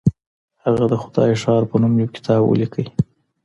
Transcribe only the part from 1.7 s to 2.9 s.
نوم يو کتاب وليکه.